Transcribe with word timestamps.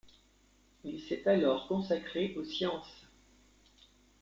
Il 0.83 0.99
s'est 0.99 1.27
alors 1.27 1.67
consacré 1.67 2.33
aux 2.35 2.43
sciences. 2.43 3.05